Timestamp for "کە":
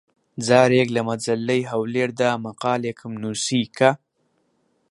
3.77-3.91